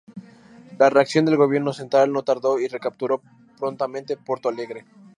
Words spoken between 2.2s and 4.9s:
tardó y recapturó prontamente Porto Alegre.